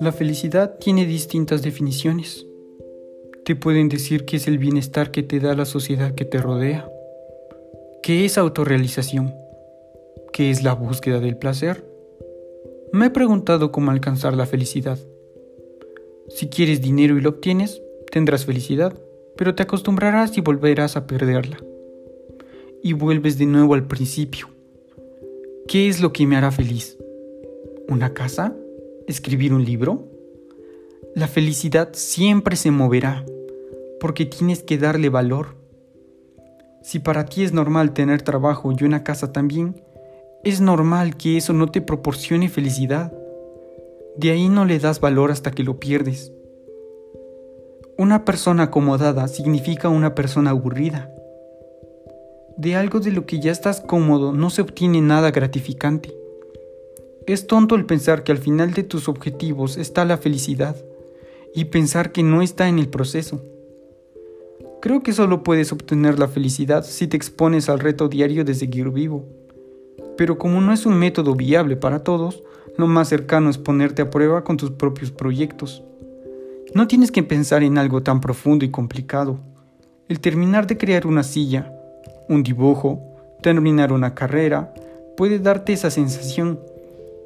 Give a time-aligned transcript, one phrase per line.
[0.00, 2.46] La felicidad tiene distintas definiciones.
[3.44, 6.88] Te pueden decir que es el bienestar que te da la sociedad que te rodea,
[8.02, 9.34] que es autorrealización,
[10.32, 11.84] que es la búsqueda del placer.
[12.92, 14.98] Me he preguntado cómo alcanzar la felicidad.
[16.28, 18.96] Si quieres dinero y lo obtienes, tendrás felicidad,
[19.36, 21.58] pero te acostumbrarás y volverás a perderla.
[22.82, 24.55] Y vuelves de nuevo al principio.
[25.68, 26.96] ¿Qué es lo que me hará feliz?
[27.88, 28.54] ¿Una casa?
[29.08, 30.08] escribir un libro?
[31.16, 33.24] La felicidad siempre se moverá,
[33.98, 35.56] porque tienes que darle valor.
[36.82, 39.82] Si para ti es normal tener trabajo y una casa también,
[40.44, 43.12] es normal que eso no te proporcione felicidad.
[44.16, 46.32] De ahí no le das valor hasta que lo pierdes.
[47.98, 51.15] Una persona acomodada significa una persona aburrida.
[52.56, 56.16] De algo de lo que ya estás cómodo no se obtiene nada gratificante.
[57.26, 60.74] Es tonto el pensar que al final de tus objetivos está la felicidad
[61.54, 63.42] y pensar que no está en el proceso.
[64.80, 68.88] Creo que solo puedes obtener la felicidad si te expones al reto diario de seguir
[68.90, 69.26] vivo.
[70.16, 72.42] Pero como no es un método viable para todos,
[72.78, 75.82] lo más cercano es ponerte a prueba con tus propios proyectos.
[76.74, 79.40] No tienes que pensar en algo tan profundo y complicado.
[80.08, 81.75] El terminar de crear una silla,
[82.28, 83.00] un dibujo,
[83.42, 84.72] terminar una carrera,
[85.16, 86.58] puede darte esa sensación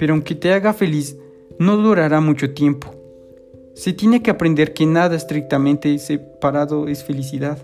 [0.00, 1.18] pero aunque te haga feliz,
[1.58, 2.94] no durará mucho tiempo.
[3.74, 7.58] Se tiene que aprender que nada estrictamente separado es felicidad.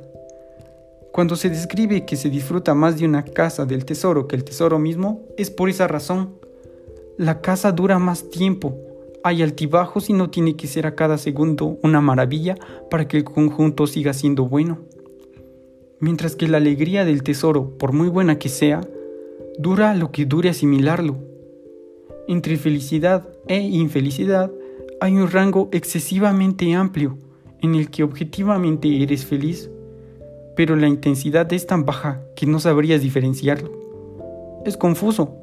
[1.12, 4.78] Cuando se describe que se disfruta más de una casa del tesoro que el tesoro
[4.78, 6.34] mismo, es por esa razón.
[7.16, 8.76] La casa dura más tiempo,
[9.24, 12.54] hay altibajos y no tiene que ser a cada segundo una maravilla
[12.90, 14.80] para que el conjunto siga siendo bueno.
[15.98, 18.82] Mientras que la alegría del tesoro, por muy buena que sea,
[19.58, 21.16] dura lo que dure asimilarlo.
[22.28, 24.52] Entre felicidad e infelicidad
[25.00, 27.16] hay un rango excesivamente amplio
[27.62, 29.70] en el que objetivamente eres feliz,
[30.54, 33.72] pero la intensidad es tan baja que no sabrías diferenciarlo.
[34.66, 35.34] Es confuso,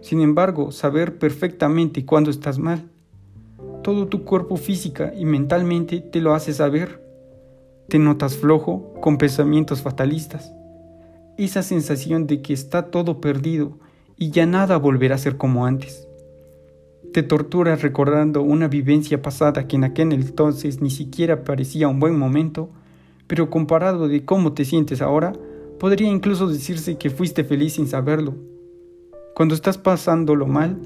[0.00, 2.88] sin embargo, saber perfectamente cuándo estás mal.
[3.82, 7.02] Todo tu cuerpo física y mentalmente te lo hace saber.
[7.90, 10.54] Te notas flojo con pensamientos fatalistas.
[11.36, 13.80] Esa sensación de que está todo perdido
[14.16, 16.06] y ya nada volverá a ser como antes.
[17.12, 22.16] Te torturas recordando una vivencia pasada que en aquel entonces ni siquiera parecía un buen
[22.16, 22.70] momento,
[23.26, 25.32] pero comparado de cómo te sientes ahora,
[25.80, 28.36] podría incluso decirse que fuiste feliz sin saberlo.
[29.34, 30.78] Cuando estás pasándolo mal,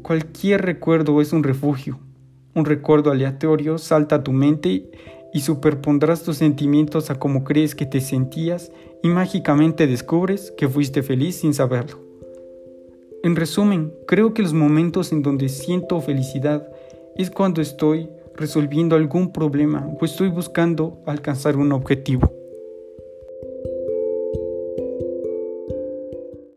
[0.00, 1.98] cualquier recuerdo es un refugio.
[2.54, 4.90] Un recuerdo aleatorio salta a tu mente
[5.34, 8.70] y superpondrás tus sentimientos a cómo crees que te sentías
[9.02, 11.98] y mágicamente descubres que fuiste feliz sin saberlo.
[13.24, 16.68] En resumen, creo que los momentos en donde siento felicidad
[17.16, 22.32] es cuando estoy resolviendo algún problema o estoy buscando alcanzar un objetivo.